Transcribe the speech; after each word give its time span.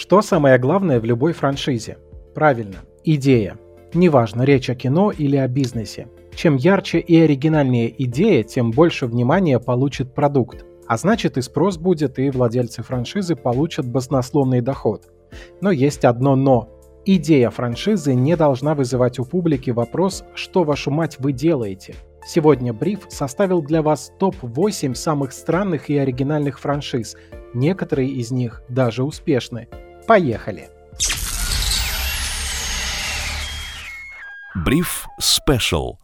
Что 0.00 0.22
самое 0.22 0.56
главное 0.56 0.98
в 0.98 1.04
любой 1.04 1.34
франшизе? 1.34 1.98
Правильно, 2.34 2.76
идея. 3.04 3.58
Неважно, 3.92 4.44
речь 4.44 4.70
о 4.70 4.74
кино 4.74 5.10
или 5.10 5.36
о 5.36 5.46
бизнесе. 5.46 6.08
Чем 6.34 6.56
ярче 6.56 7.00
и 7.00 7.20
оригинальнее 7.20 7.94
идея, 8.04 8.42
тем 8.42 8.70
больше 8.70 9.04
внимания 9.04 9.60
получит 9.60 10.14
продукт. 10.14 10.64
А 10.86 10.96
значит 10.96 11.36
и 11.36 11.42
спрос 11.42 11.76
будет, 11.76 12.18
и 12.18 12.30
владельцы 12.30 12.82
франшизы 12.82 13.36
получат 13.36 13.86
баснословный 13.86 14.62
доход. 14.62 15.02
Но 15.60 15.70
есть 15.70 16.06
одно 16.06 16.34
«но». 16.34 16.70
Идея 17.04 17.50
франшизы 17.50 18.14
не 18.14 18.36
должна 18.36 18.74
вызывать 18.74 19.18
у 19.18 19.26
публики 19.26 19.68
вопрос 19.68 20.24
«что, 20.34 20.64
вашу 20.64 20.90
мать, 20.90 21.16
вы 21.18 21.32
делаете?». 21.32 21.94
Сегодня 22.26 22.72
Бриф 22.72 23.00
составил 23.10 23.60
для 23.60 23.82
вас 23.82 24.12
топ-8 24.18 24.94
самых 24.94 25.32
странных 25.32 25.90
и 25.90 25.98
оригинальных 25.98 26.58
франшиз. 26.58 27.18
Некоторые 27.52 28.08
из 28.08 28.30
них 28.30 28.62
даже 28.70 29.04
успешны. 29.04 29.68
Поехали! 30.06 30.68
Бриф 34.54 35.06
Special. 35.20 35.94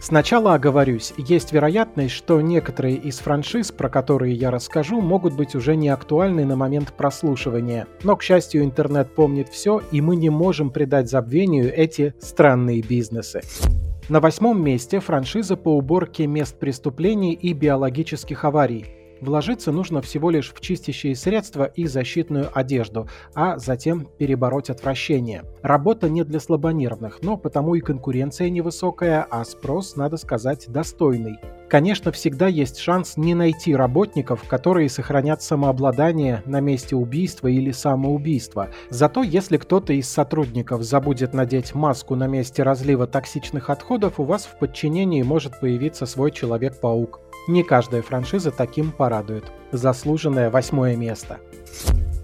Сначала 0.00 0.54
оговорюсь, 0.54 1.12
есть 1.16 1.52
вероятность, 1.52 2.14
что 2.14 2.40
некоторые 2.40 2.96
из 2.96 3.18
франшиз, 3.18 3.72
про 3.72 3.88
которые 3.88 4.34
я 4.34 4.50
расскажу, 4.50 5.00
могут 5.00 5.34
быть 5.34 5.54
уже 5.54 5.76
не 5.76 5.88
актуальны 5.88 6.44
на 6.44 6.56
момент 6.56 6.92
прослушивания. 6.92 7.86
Но, 8.04 8.16
к 8.16 8.22
счастью, 8.22 8.64
интернет 8.64 9.14
помнит 9.14 9.48
все, 9.48 9.82
и 9.92 10.00
мы 10.00 10.16
не 10.16 10.30
можем 10.30 10.70
придать 10.70 11.10
забвению 11.10 11.72
эти 11.76 12.14
странные 12.20 12.80
бизнесы. 12.82 13.42
На 14.08 14.20
восьмом 14.20 14.62
месте 14.64 15.00
франшиза 15.00 15.56
по 15.56 15.76
уборке 15.76 16.26
мест 16.26 16.58
преступлений 16.58 17.34
и 17.34 17.52
биологических 17.52 18.44
аварий. 18.44 18.97
Вложиться 19.20 19.72
нужно 19.72 20.00
всего 20.02 20.30
лишь 20.30 20.52
в 20.52 20.60
чистящие 20.60 21.16
средства 21.16 21.64
и 21.64 21.86
защитную 21.86 22.48
одежду, 22.52 23.08
а 23.34 23.58
затем 23.58 24.06
перебороть 24.18 24.70
отвращение. 24.70 25.44
Работа 25.62 26.08
не 26.08 26.24
для 26.24 26.40
слабонервных, 26.40 27.18
но 27.22 27.36
потому 27.36 27.74
и 27.74 27.80
конкуренция 27.80 28.50
невысокая, 28.50 29.26
а 29.28 29.44
спрос, 29.44 29.96
надо 29.96 30.16
сказать, 30.16 30.66
достойный. 30.68 31.38
Конечно, 31.68 32.12
всегда 32.12 32.48
есть 32.48 32.78
шанс 32.78 33.18
не 33.18 33.34
найти 33.34 33.76
работников, 33.76 34.42
которые 34.48 34.88
сохранят 34.88 35.42
самообладание 35.42 36.42
на 36.46 36.60
месте 36.60 36.96
убийства 36.96 37.48
или 37.48 37.72
самоубийства. 37.72 38.70
Зато 38.88 39.22
если 39.22 39.58
кто-то 39.58 39.92
из 39.92 40.08
сотрудников 40.08 40.82
забудет 40.82 41.34
надеть 41.34 41.74
маску 41.74 42.14
на 42.14 42.26
месте 42.26 42.62
разлива 42.62 43.06
токсичных 43.06 43.68
отходов, 43.68 44.18
у 44.18 44.24
вас 44.24 44.46
в 44.46 44.58
подчинении 44.58 45.22
может 45.22 45.60
появиться 45.60 46.06
свой 46.06 46.30
Человек-паук. 46.30 47.20
Не 47.48 47.62
каждая 47.62 48.02
франшиза 48.02 48.50
таким 48.50 48.92
порадует. 48.92 49.44
Заслуженное 49.72 50.50
восьмое 50.50 50.96
место. 50.96 51.38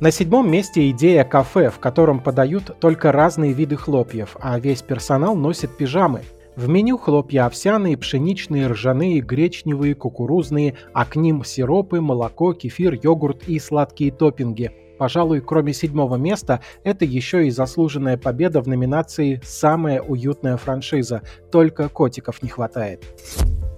На 0.01 0.11
седьмом 0.11 0.51
месте 0.51 0.91
идея 0.91 1.25
кафе, 1.25 1.71
в 1.71 1.79
котором 1.79 2.21
подают 2.21 2.77
только 2.79 3.11
разные 3.11 3.55
виды 3.55 3.77
хлопьев, 3.77 4.37
а 4.39 4.59
весь 4.59 4.83
персонал 4.83 5.35
носит 5.35 5.77
пижамы. 5.79 6.21
В 6.57 6.69
меню 6.69 6.99
хлопья 6.99 7.47
овсяные, 7.47 7.97
пшеничные, 7.97 8.67
ржаные, 8.67 9.21
гречневые, 9.21 9.95
кукурузные, 9.95 10.75
а 10.93 11.07
к 11.07 11.17
ним 11.17 11.43
сиропы, 11.43 12.03
молоко, 12.03 12.53
кефир, 12.53 12.99
йогурт 13.03 13.49
и 13.49 13.59
сладкие 13.59 14.13
топпинги. 14.13 14.73
Пожалуй, 14.99 15.41
кроме 15.41 15.73
седьмого 15.73 16.17
места, 16.17 16.61
это 16.85 17.05
еще 17.05 17.47
и 17.47 17.51
заслуженная 17.51 18.17
победа 18.17 18.61
в 18.61 18.69
номинации 18.69 19.41
«Самая 19.45 20.01
уютная 20.01 20.57
франшиза», 20.57 21.23
только 21.51 21.89
котиков 21.89 22.43
не 22.43 22.49
хватает. 22.49 23.05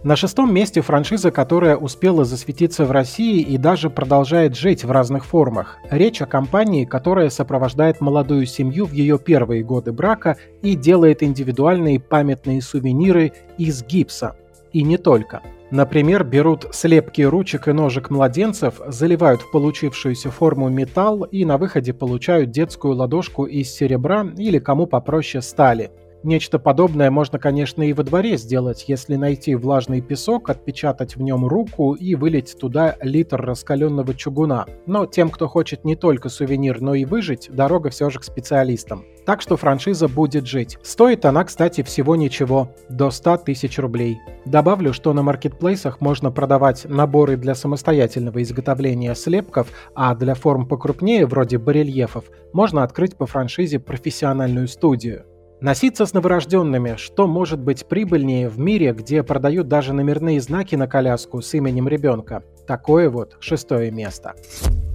На 0.06 0.14
шестом 0.14 0.55
месте 0.55 0.83
франшиза, 0.83 1.33
которая 1.33 1.77
успела 1.77 2.25
засветиться 2.25 2.84
в 2.84 2.92
России 2.92 3.41
и 3.41 3.58
даже 3.58 3.91
продолжает 3.91 4.55
жить 4.55 4.84
в 4.84 4.91
разных 4.92 5.25
формах. 5.25 5.78
Речь 5.91 6.23
о 6.23 6.27
компании, 6.27 6.84
которая 6.84 7.28
сопровождает 7.28 8.01
молодую 8.01 8.47
семью 8.47 8.86
в 8.86 8.92
ее 8.92 9.19
первые 9.19 9.64
годы 9.64 9.91
брака 9.91 10.36
и 10.62 10.77
делает 10.77 11.25
индивидуальные 11.25 11.98
памятные 11.98 12.62
сувениры 12.62 13.33
из 13.58 13.83
гипса. 13.83 14.36
И 14.73 14.83
не 14.83 14.96
только. 14.96 15.42
Например, 15.71 16.23
берут 16.23 16.67
слепки 16.73 17.23
ручек 17.23 17.67
и 17.69 17.73
ножек 17.73 18.11
младенцев, 18.11 18.81
заливают 18.87 19.43
в 19.43 19.51
получившуюся 19.51 20.31
форму 20.31 20.69
металл 20.69 21.25
и 21.25 21.45
на 21.45 21.59
выходе 21.59 21.93
получают 21.93 22.51
детскую 22.51 22.95
ладошку 22.95 23.45
из 23.45 23.71
серебра 23.75 24.27
или 24.37 24.59
кому 24.59 24.87
попроще 24.87 25.43
стали– 25.43 25.91
Нечто 26.23 26.59
подобное 26.59 27.11
можно, 27.11 27.39
конечно, 27.39 27.83
и 27.83 27.93
во 27.93 28.03
дворе 28.03 28.37
сделать, 28.37 28.85
если 28.89 29.17
найти 29.17 29.55
влажный 29.55 30.01
песок, 30.01 30.51
отпечатать 30.51 31.17
в 31.17 31.23
нем 31.23 31.47
руку 31.47 31.95
и 31.95 32.15
вылить 32.15 32.57
туда 32.59 32.97
литр 33.01 33.41
раскаленного 33.41 34.15
чугуна. 34.15 34.67
Но 34.87 35.07
тем, 35.07 35.31
кто 35.31 35.47
хочет 35.47 35.85
не 35.85 35.95
только 35.95 36.29
сувенир, 36.29 36.81
но 36.81 36.95
и 36.95 37.05
выжить, 37.05 37.49
дорога 37.53 37.91
все 37.91 38.11
же 38.11 38.19
к 38.19 38.25
специалистам. 38.25 39.05
Так 39.25 39.41
что 39.41 39.57
франшиза 39.57 40.07
будет 40.07 40.47
жить. 40.47 40.79
Стоит 40.83 41.25
она, 41.25 41.45
кстати, 41.45 41.83
всего 41.83 42.15
ничего, 42.15 42.71
до 42.89 43.11
100 43.11 43.39
тысяч 43.39 43.79
рублей. 43.79 44.19
Добавлю, 44.45 44.93
что 44.93 45.13
на 45.13 45.23
маркетплейсах 45.23 46.01
можно 46.01 46.31
продавать 46.31 46.85
наборы 46.85 47.37
для 47.37 47.57
самостоятельного 47.57 48.41
изготовления 48.43 49.15
слепков, 49.17 49.69
а 49.95 50.15
для 50.15 50.35
форм 50.35 50.67
покрупнее, 50.69 51.27
вроде 51.27 51.59
барельефов, 51.59 52.25
можно 52.53 52.85
открыть 52.85 53.17
по 53.17 53.27
франшизе 53.27 53.81
профессиональную 53.81 54.69
студию. 54.69 55.25
Носиться 55.61 56.05
с 56.05 56.12
новорожденными, 56.12 56.96
что 56.96 57.27
может 57.27 57.58
быть 57.58 57.86
прибыльнее 57.86 58.50
в 58.50 58.58
мире, 58.58 58.92
где 58.92 59.22
продают 59.22 59.68
даже 59.68 59.94
номерные 59.94 60.39
знаки 60.42 60.74
на 60.74 60.86
коляску 60.86 61.40
с 61.40 61.55
именем 61.55 61.89
ребенка? 61.89 62.42
Такое 62.67 63.08
вот 63.08 63.39
шестое 63.40 63.90
место. 63.90 64.34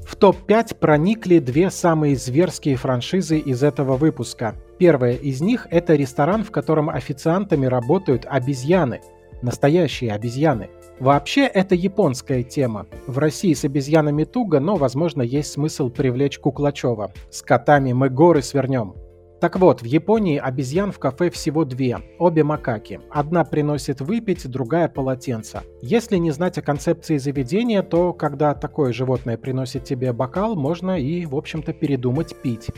В 0.06 0.16
топ-5 0.16 0.76
проникли 0.76 1.40
две 1.40 1.72
самые 1.72 2.16
зверские 2.16 2.76
франшизы 2.76 3.40
из 3.40 3.64
этого 3.64 3.98
выпуска. 3.98 4.54
Первая 4.78 5.14
из 5.14 5.42
них– 5.42 5.66
это 5.72 5.96
ресторан, 5.96 6.44
в 6.44 6.52
котором 6.52 6.92
официантами 6.92 7.66
работают 7.66 8.28
обезьяны. 8.30 9.02
Настоящие 9.42 10.12
обезьяны. 10.12 10.70
Вообще, 11.00 11.48
это 11.48 11.74
японская 11.74 12.44
тема. 12.44 12.86
В 13.08 13.18
России 13.18 13.56
с 13.56 13.66
обезьянами 13.66 14.26
туго, 14.26 14.60
но, 14.60 14.76
возможно, 14.76 15.24
есть 15.24 15.54
смысл 15.54 15.90
привлечь 15.90 16.38
Куклачева. 16.38 17.12
С 17.32 17.42
котами 17.42 17.94
мы 17.94 18.10
горы 18.10 18.44
свернем. 18.44 18.94
Так 19.42 19.58
вот, 19.58 19.82
в 19.82 19.86
Японии 19.86 20.38
обезьян 20.38 20.92
в 20.92 21.00
кафе 21.00 21.32
всего 21.32 21.66
две, 21.66 21.98
обе 22.20 22.44
макаки. 22.44 23.02
Одна 23.10 23.44
приносит 23.44 24.00
выпить, 24.00 24.48
другая 24.48 24.88
полотенце. 24.88 25.64
Если 25.82 26.18
не 26.18 26.30
знать 26.30 26.60
о 26.60 26.62
концепции 26.62 27.18
заведения, 27.18 27.82
то 27.82 28.14
когда 28.14 28.54
такое 28.54 28.94
животное 28.94 29.38
приносит 29.38 29.84
тебе 29.84 30.14
бокал, 30.14 30.56
можно 30.56 31.00
и, 31.00 31.26
в 31.26 31.36
общем-то, 31.36 31.74
передумать 31.74 32.36
пить. 32.44 32.70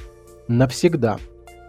Навсегда. 0.47 1.17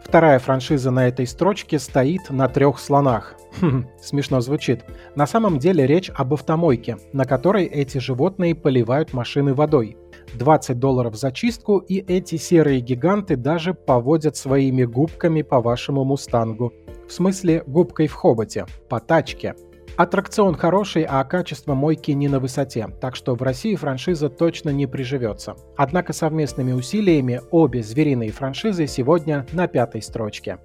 Вторая 0.05 0.39
франшиза 0.39 0.93
на 0.93 1.09
этой 1.09 1.27
строчке 1.27 1.81
стоит 1.81 2.31
на 2.31 2.47
трех 2.47 2.79
слонах. 2.79 3.35
Хм, 3.61 3.87
смешно 4.01 4.41
звучит. 4.41 4.85
На 5.17 5.27
самом 5.27 5.59
деле 5.59 5.87
речь 5.89 6.11
об 6.15 6.35
автомойке, 6.35 6.99
на 7.13 7.25
которой 7.25 7.65
эти 7.65 7.99
животные 7.99 8.55
поливают 8.55 9.13
машины 9.13 9.55
водой. 9.55 9.97
20 10.35 10.79
долларов 10.79 11.17
за 11.17 11.33
чистку, 11.33 11.79
и 11.79 11.99
эти 11.99 12.37
серые 12.37 12.81
гиганты 12.81 13.37
даже 13.37 13.75
поводят 13.75 14.37
своими 14.37 14.85
губками 14.85 15.43
по 15.43 15.61
вашему 15.61 16.05
мустангу. 16.05 16.73
В 17.09 17.13
смысле, 17.13 17.63
губкой 17.67 18.07
в 18.07 18.15
хоботе, 18.15 18.67
по 18.89 19.01
тачке. 19.01 19.55
Аттракцион 19.97 20.57
хороший, 20.57 21.07
а 21.09 21.23
качество 21.23 21.75
мойки 21.75 22.11
не 22.11 22.29
на 22.29 22.41
высоте, 22.41 22.89
так 23.01 23.15
что 23.15 23.37
в 23.37 23.43
России 23.43 23.77
франшиза 23.77 24.29
точно 24.29 24.71
не 24.71 24.87
приживется. 24.87 25.55
Однако 25.77 26.13
совместными 26.13 26.73
усилиями 26.73 27.41
обе 27.53 27.83
звериные 27.83 28.33
франшизы 28.33 28.89
сегодня 28.89 29.47
на 29.53 29.69
пятой 29.69 30.03
строчке. 30.03 30.59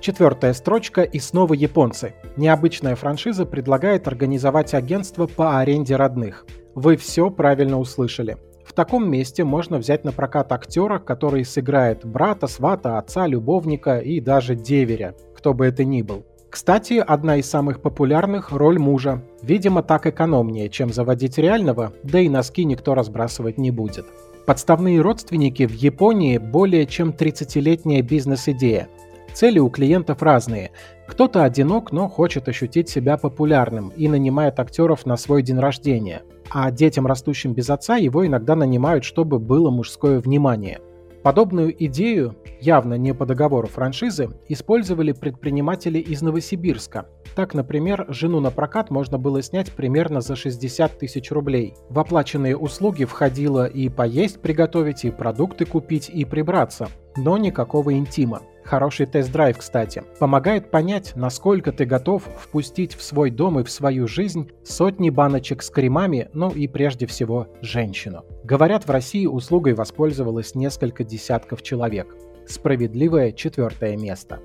Четвертая 0.00 0.52
строчка 0.54 1.02
и 1.02 1.20
снова 1.20 1.54
японцы. 1.54 2.14
Необычная 2.36 2.96
франшиза 2.96 3.46
предлагает 3.46 4.08
организовать 4.08 4.74
агентство 4.74 5.26
по 5.26 5.60
аренде 5.60 5.94
родных. 5.94 6.46
Вы 6.74 6.96
все 6.96 7.30
правильно 7.30 7.78
услышали. 7.78 8.38
В 8.70 8.72
таком 8.72 9.10
месте 9.10 9.42
можно 9.42 9.78
взять 9.78 10.04
на 10.04 10.12
прокат 10.12 10.52
актера, 10.52 11.00
который 11.00 11.44
сыграет 11.44 12.06
брата, 12.06 12.46
свата, 12.46 12.98
отца, 12.98 13.26
любовника 13.26 13.98
и 13.98 14.20
даже 14.20 14.54
деверя, 14.54 15.16
кто 15.34 15.54
бы 15.54 15.66
это 15.66 15.82
ни 15.82 16.02
был. 16.02 16.24
Кстати, 16.48 17.02
одна 17.04 17.38
из 17.38 17.50
самых 17.50 17.82
популярных– 17.82 18.52
роль 18.52 18.78
мужа. 18.78 19.24
Видимо, 19.42 19.82
так 19.82 20.06
экономнее, 20.06 20.68
чем 20.68 20.92
заводить 20.92 21.36
реального, 21.36 21.92
да 22.04 22.20
и 22.20 22.28
носки 22.28 22.64
никто 22.64 22.94
разбрасывать 22.94 23.58
не 23.58 23.72
будет. 23.72 24.06
Подставные 24.46 25.00
родственники 25.00 25.66
в 25.66 25.72
Японии 25.72 26.38
более 26.38 26.86
чем 26.86 27.10
30-летняя 27.10 28.02
бизнес-идея. 28.02 28.88
Цели 29.34 29.58
у 29.58 29.68
клиентов 29.70 30.22
разные. 30.22 30.70
Кто-то 31.06 31.44
одинок, 31.44 31.92
но 31.92 32.08
хочет 32.08 32.48
ощутить 32.48 32.88
себя 32.88 33.16
популярным 33.16 33.88
и 33.90 34.08
нанимает 34.08 34.60
актеров 34.60 35.06
на 35.06 35.16
свой 35.16 35.42
день 35.42 35.58
рождения– 35.58 36.22
а 36.50 36.70
детям, 36.72 37.06
растущим 37.06 37.54
без 37.54 37.70
отца, 37.70 37.96
его 37.96 38.26
иногда 38.26 38.56
нанимают, 38.56 39.04
чтобы 39.04 39.38
было 39.38 39.70
мужское 39.70 40.18
внимание. 40.18 40.80
Подобную 41.22 41.72
идею, 41.84 42.34
явно 42.60 42.94
не 42.94 43.14
по 43.14 43.24
договору 43.24 43.68
франшизы, 43.68 44.30
использовали 44.48 45.12
предприниматели 45.12 45.98
из 45.98 46.22
Новосибирска. 46.22 47.06
Так, 47.34 47.54
например, 47.54 48.06
жену 48.08 48.40
на 48.40 48.50
прокат 48.50 48.90
можно 48.90 49.18
было 49.18 49.42
снять 49.42 49.72
примерно 49.72 50.20
за 50.20 50.36
60 50.36 50.98
тысяч 50.98 51.30
рублей. 51.30 51.74
В 51.88 51.98
оплаченные 51.98 52.56
услуги 52.56 53.04
входило 53.04 53.66
и 53.66 53.88
поесть 53.88 54.40
приготовить, 54.40 55.04
и 55.04 55.10
продукты 55.10 55.64
купить, 55.64 56.10
и 56.10 56.24
прибраться. 56.24 56.88
Но 57.16 57.36
никакого 57.38 57.94
интима. 57.94 58.42
Хороший 58.64 59.06
тест-драйв, 59.06 59.58
кстати. 59.58 60.04
Помогает 60.18 60.70
понять, 60.70 61.12
насколько 61.16 61.72
ты 61.72 61.84
готов 61.84 62.22
впустить 62.38 62.94
в 62.94 63.02
свой 63.02 63.30
дом 63.30 63.58
и 63.58 63.64
в 63.64 63.70
свою 63.70 64.06
жизнь 64.06 64.50
сотни 64.62 65.10
баночек 65.10 65.62
с 65.62 65.70
кремами, 65.70 66.28
ну 66.34 66.50
и 66.50 66.68
прежде 66.68 67.06
всего 67.06 67.48
женщину. 67.62 68.24
Говорят, 68.44 68.86
в 68.86 68.90
России 68.90 69.26
услугой 69.26 69.74
воспользовалось 69.74 70.54
несколько 70.54 71.04
десятков 71.04 71.62
человек. 71.62 72.14
Справедливое 72.46 73.32
четвертое 73.32 73.96
место. 73.96 74.40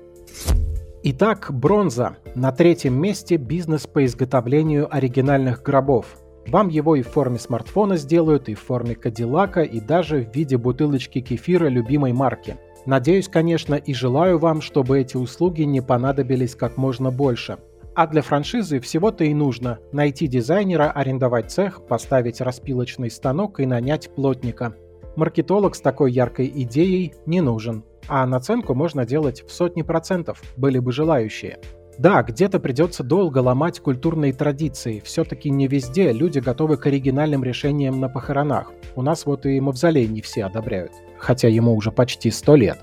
Итак, 1.08 1.50
бронза. 1.52 2.16
На 2.34 2.50
третьем 2.50 3.00
месте 3.00 3.36
бизнес 3.36 3.86
по 3.86 4.04
изготовлению 4.04 4.92
оригинальных 4.92 5.62
гробов. 5.62 6.18
Вам 6.48 6.68
его 6.68 6.96
и 6.96 7.02
в 7.02 7.08
форме 7.08 7.38
смартфона 7.38 7.96
сделают, 7.96 8.48
и 8.48 8.54
в 8.54 8.60
форме 8.60 8.96
кадиллака, 8.96 9.62
и 9.62 9.78
даже 9.78 10.22
в 10.24 10.34
виде 10.34 10.56
бутылочки 10.56 11.20
кефира 11.20 11.68
любимой 11.68 12.12
марки– 12.12 12.56
Надеюсь, 12.86 13.28
конечно, 13.28 13.74
и 13.74 13.92
желаю 13.92 14.38
вам, 14.38 14.60
чтобы 14.60 15.00
эти 15.00 15.16
услуги 15.16 15.62
не 15.62 15.80
понадобились 15.80 16.54
как 16.54 16.76
можно 16.76 17.10
больше. 17.10 17.58
А 17.96 18.06
для 18.06 18.22
франшизы 18.22 18.78
всего-то 18.78 19.24
и 19.24 19.34
нужно 19.34 19.80
найти 19.90 20.28
дизайнера, 20.28 20.92
арендовать 20.92 21.50
цех, 21.50 21.84
поставить 21.84 22.40
распилочный 22.40 23.10
станок 23.10 23.58
и 23.58 23.66
нанять 23.66 24.14
плотника. 24.14 24.76
Маркетолог 25.16 25.74
с 25.74 25.80
такой 25.80 26.12
яркой 26.12 26.52
идеей 26.54 27.14
не 27.24 27.40
нужен. 27.40 27.84
А 28.08 28.26
наценку 28.26 28.74
можно 28.74 29.04
делать 29.04 29.42
в 29.42 29.50
сотни 29.50 29.82
процентов, 29.82 30.42
были 30.56 30.78
бы 30.78 30.92
желающие. 30.92 31.58
Да, 31.98 32.22
где-то 32.22 32.60
придется 32.60 33.02
долго 33.02 33.38
ломать 33.38 33.80
культурные 33.80 34.32
традиции. 34.34 35.00
Все-таки 35.04 35.48
не 35.48 35.66
везде 35.66 36.12
люди 36.12 36.40
готовы 36.40 36.76
к 36.76 36.86
оригинальным 36.86 37.42
решениям 37.42 38.00
на 38.00 38.08
похоронах. 38.08 38.72
У 38.94 39.02
нас 39.02 39.24
вот 39.24 39.46
и 39.46 39.58
мавзолей 39.60 40.06
не 40.06 40.20
все 40.20 40.44
одобряют, 40.44 40.92
хотя 41.18 41.48
ему 41.48 41.74
уже 41.74 41.90
почти 41.90 42.30
сто 42.30 42.54
лет. 42.54 42.78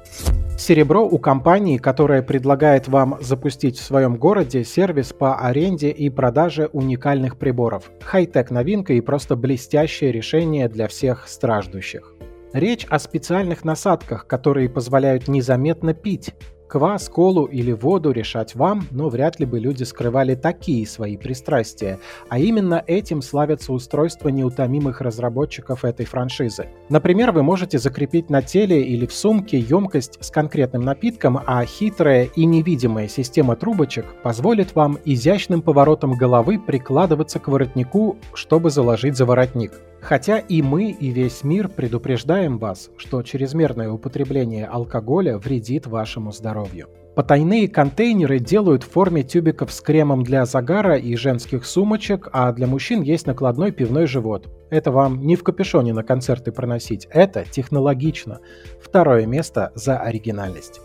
Серебро 0.58 1.06
у 1.06 1.20
компании, 1.20 1.78
которая 1.78 2.24
предлагает 2.24 2.88
вам 2.88 3.18
запустить 3.22 3.78
в 3.78 3.84
своем 3.84 4.18
городе 4.18 4.64
сервис 4.64 5.14
по 5.14 5.36
аренде 5.38 5.90
и 5.90 6.10
продаже 6.10 6.70
уникальных 6.74 7.38
приборов. 7.38 7.92
Хай-тек 8.02 8.50
новинка 8.50 8.94
и 8.94 9.02
просто 9.02 9.36
блестящее 9.36 10.12
решение 10.12 10.70
для 10.70 10.88
всех 10.88 11.28
страждущих. 11.28 12.14
Речь 12.54 12.86
о 12.90 13.00
специальных 13.00 13.64
насадках, 13.64 14.28
которые 14.28 14.70
позволяют 14.70 15.28
незаметно 15.28 15.96
пить, 15.96 16.36
Квас, 16.74 17.08
колу 17.08 17.46
или 17.46 17.72
воду 17.72 18.10
решать 18.10 18.56
вам, 18.56 18.88
но 18.90 19.08
вряд 19.08 19.40
ли 19.40 19.46
бы 19.46 19.60
люди 19.60 19.84
скрывали 19.84 20.34
такие 20.34 20.88
свои 20.88 21.18
пристрастия, 21.18 22.00
а 22.30 22.40
именно 22.40 22.84
этим 22.88 23.22
славятся 23.22 23.74
устройства 23.74 24.30
неутомимых 24.30 25.00
разработчиков 25.00 25.86
этой 25.86 26.08
франшизы. 26.08 26.70
Например, 26.90 27.32
вы 27.32 27.44
можете 27.44 27.78
закрепить 27.78 28.32
на 28.32 28.42
теле 28.42 28.82
или 28.82 29.06
в 29.06 29.14
сумке 29.14 29.60
емкость 29.60 30.18
с 30.20 30.32
конкретным 30.32 30.82
напитком, 30.82 31.40
а 31.46 31.64
хитрая 31.64 32.28
и 32.36 32.44
невидимая 32.44 33.08
система 33.08 33.56
трубочек 33.56 34.06
позволит 34.24 34.74
вам 34.74 34.98
изящным 35.06 35.62
поворотом 35.62 36.14
головы 36.14 36.58
прикладываться 36.58 37.38
к 37.38 37.50
воротнику, 37.50 38.18
чтобы 38.34 38.72
заложить 38.72 39.16
за 39.16 39.28
воротник. 39.28 39.74
Хотя 40.04 40.40
и 40.40 40.62
мы, 40.62 40.92
и 40.92 41.12
весь 41.12 41.46
мир 41.46 41.70
предупреждаем 41.70 42.58
вас, 42.58 42.90
что 42.98 43.24
чрезмерное 43.24 43.90
употребление 43.90 44.66
алкоголя 44.66 45.38
вредит 45.38 45.88
вашему 45.88 46.34
здоровью. 46.64 46.88
Потайные 47.16 47.68
контейнеры 47.68 48.40
делают 48.40 48.82
в 48.82 48.90
форме 48.90 49.22
тюбиков 49.22 49.72
с 49.72 49.82
кремом 49.82 50.24
для 50.24 50.46
загара 50.46 50.96
и 50.96 51.16
женских 51.16 51.64
сумочек, 51.64 52.28
а 52.34 52.52
для 52.52 52.66
мужчин 52.66 53.04
есть 53.04 53.28
накладной 53.28 53.72
пивной 53.72 54.08
живот. 54.08 54.50
Это 54.72 54.90
вам 54.90 55.22
не 55.22 55.36
в 55.36 55.44
капюшоне 55.44 55.94
на 55.94 56.02
концерты 56.02 56.52
проносить, 56.52 57.08
это 57.12 57.46
технологично. 57.46 58.40
Второе 58.82 59.28
место 59.28 59.72
за 59.76 60.00
оригинальность. 60.00 60.82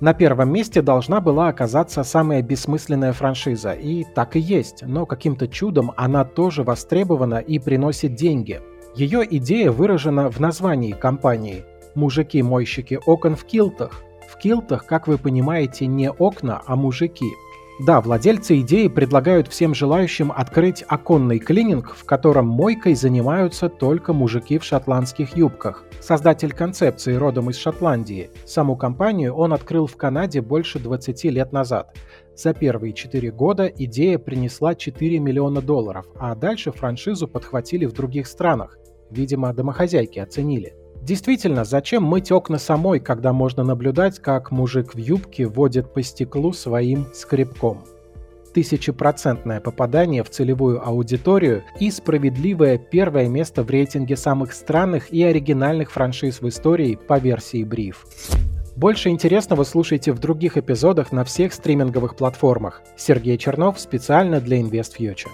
На 0.00 0.14
первом 0.14 0.50
месте 0.50 0.80
должна 0.80 1.20
была 1.20 1.48
оказаться 1.48 2.04
самая 2.04 2.40
бессмысленная 2.40 3.12
франшиза, 3.12 3.72
и 3.72 4.04
так 4.14 4.36
и 4.36 4.40
есть, 4.40 4.82
но 4.86 5.04
каким-то 5.04 5.46
чудом 5.46 5.92
она 5.94 6.24
тоже 6.24 6.62
востребована 6.62 7.36
и 7.36 7.58
приносит 7.58 8.14
деньги. 8.14 8.62
Ее 8.94 9.26
идея 9.36 9.70
выражена 9.70 10.30
в 10.30 10.40
названии 10.40 10.92
компании 10.92 11.64
«Мужики-мойщики 11.94 12.98
окон 13.04 13.36
в 13.36 13.44
килтах». 13.44 14.02
В 14.30 14.38
килтах, 14.38 14.86
как 14.86 15.08
вы 15.08 15.18
понимаете, 15.18 15.86
не 15.86 16.10
окна, 16.10 16.62
а 16.66 16.76
мужики– 16.76 17.26
да, 17.80 18.02
владельцы 18.02 18.60
идеи 18.60 18.88
предлагают 18.88 19.48
всем 19.48 19.74
желающим 19.74 20.30
открыть 20.30 20.84
оконный 20.86 21.38
клининг, 21.38 21.94
в 21.96 22.04
котором 22.04 22.46
мойкой 22.46 22.94
занимаются 22.94 23.70
только 23.70 24.12
мужики 24.12 24.58
в 24.58 24.64
шотландских 24.64 25.34
юбках. 25.34 25.84
Создатель 25.98 26.52
концепции 26.52 27.14
родом 27.14 27.48
из 27.48 27.56
Шотландии. 27.56 28.28
Саму 28.44 28.76
компанию 28.76 29.34
он 29.34 29.54
открыл 29.54 29.86
в 29.86 29.96
Канаде 29.96 30.42
больше 30.42 30.78
20 30.78 31.24
лет 31.24 31.52
назад. 31.52 31.96
За 32.36 32.52
первые 32.52 32.92
4 32.92 33.30
года 33.30 33.66
идея 33.66 34.18
принесла 34.18 34.74
4 34.74 35.18
миллиона 35.18 35.62
долларов, 35.62 36.04
а 36.18 36.34
дальше 36.34 36.72
франшизу 36.72 37.28
подхватили 37.28 37.86
в 37.86 37.94
других 37.94 38.26
странах. 38.26 38.76
Видимо, 39.10 39.54
домохозяйки 39.54 40.18
оценили. 40.18 40.74
Действительно, 41.02 41.64
зачем 41.64 42.04
мыть 42.04 42.30
окна 42.30 42.58
самой, 42.58 43.00
когда 43.00 43.32
можно 43.32 43.64
наблюдать, 43.64 44.18
как 44.18 44.50
мужик 44.50 44.94
в 44.94 44.98
юбке 44.98 45.46
водит 45.46 45.92
по 45.92 46.02
стеклу 46.02 46.52
своим 46.52 47.06
скребком? 47.14 47.82
Тысячепроцентное 48.52 49.60
попадание 49.60 50.24
в 50.24 50.30
целевую 50.30 50.86
аудиторию 50.86 51.62
и 51.78 51.90
справедливое 51.90 52.78
первое 52.78 53.28
место 53.28 53.62
в 53.62 53.70
рейтинге 53.70 54.16
самых 54.16 54.52
странных 54.52 55.12
и 55.12 55.22
оригинальных 55.22 55.92
франшиз 55.92 56.40
в 56.40 56.48
истории 56.48 56.96
по 56.96 57.18
версии 57.18 57.62
Бриф. 57.62 58.06
Больше 58.76 59.08
интересного 59.10 59.64
слушайте 59.64 60.12
в 60.12 60.18
других 60.18 60.56
эпизодах 60.56 61.12
на 61.12 61.24
всех 61.24 61.52
стриминговых 61.52 62.16
платформах. 62.16 62.82
Сергей 62.96 63.38
Чернов 63.38 63.78
специально 63.78 64.40
для 64.40 64.60
InvestFuture. 64.60 65.28